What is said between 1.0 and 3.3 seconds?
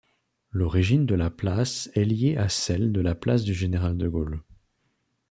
de la place est liée à celle de la